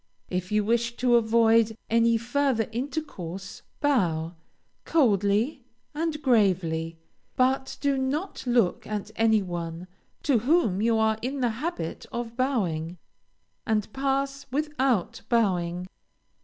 If 0.31 0.51
you 0.51 0.63
wish 0.63 0.95
to 0.97 1.15
avoid 1.15 1.77
any 1.87 2.17
further 2.17 2.67
intercourse 2.71 3.61
bow, 3.81 4.33
coldly 4.83 5.63
and 5.93 6.19
gravely, 6.23 6.97
but 7.35 7.77
do 7.81 7.99
not 7.99 8.43
look 8.47 8.87
at 8.87 9.11
any 9.15 9.43
one, 9.43 9.85
to 10.23 10.39
whom 10.39 10.81
you 10.81 10.97
are 10.97 11.19
in 11.21 11.41
the 11.41 11.49
habit 11.49 12.07
of 12.11 12.35
bowing, 12.35 12.97
and 13.63 13.93
pass 13.93 14.47
without 14.49 15.21
bowing. 15.29 15.85